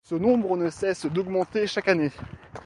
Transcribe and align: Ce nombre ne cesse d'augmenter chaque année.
Ce 0.03 0.15
nombre 0.15 0.57
ne 0.57 0.71
cesse 0.71 1.05
d'augmenter 1.05 1.67
chaque 1.67 1.87
année. 1.87 2.11